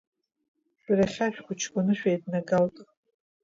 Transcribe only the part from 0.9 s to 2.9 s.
иахьа шәхәыҷқәаны шәеиднагалт.